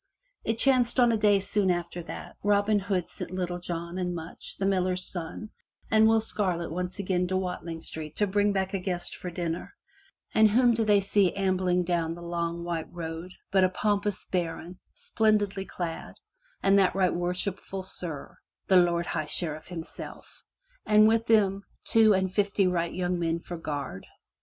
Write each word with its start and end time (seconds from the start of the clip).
It 0.43 0.57
chanced 0.57 0.99
on 0.99 1.11
a 1.11 1.15
day 1.17 1.39
soon 1.39 1.69
after 1.69 2.01
that 2.01 2.35
Robin 2.41 2.83
sent 3.05 3.29
Little 3.29 3.59
John 3.59 3.99
and 3.99 4.15
Much, 4.15 4.57
the 4.57 4.65
Miller's 4.65 5.05
son, 5.05 5.51
and 5.91 6.07
Will 6.07 6.19
Scarlet 6.19 6.71
once 6.71 6.97
again 6.97 7.27
to 7.27 7.37
Wat 7.37 7.63
ling 7.63 7.81
Street 7.81 8.15
to 8.15 8.25
bring 8.25 8.51
back 8.51 8.73
a 8.73 8.79
guest 8.79 9.15
for 9.15 9.29
dinner, 9.29 9.75
and 10.33 10.49
whom 10.49 10.73
do 10.73 10.83
they 10.83 11.01
see 11.01 11.29
come 11.29 11.43
ambling 11.43 11.83
down 11.83 12.15
the 12.15 12.23
long 12.23 12.63
white 12.63 12.91
road 12.91 13.31
but 13.51 13.63
a 13.63 13.69
pompous 13.69 14.25
baron, 14.25 14.79
splendidly 14.95 15.65
clad, 15.65 16.15
and 16.63 16.79
that 16.79 16.95
right 16.95 17.13
worshipful 17.13 17.83
Sir, 17.83 18.39
The 18.69 18.77
Lord 18.77 19.05
High 19.05 19.27
Sheriff 19.27 19.67
himself, 19.67 20.43
and 20.83 21.07
with 21.07 21.27
them 21.27 21.63
two 21.83 22.15
and 22.15 22.33
fifty 22.33 22.65
wight 22.67 22.95
young 22.95 23.19
men 23.19 23.39
for 23.39 23.55
guard. 23.55 24.07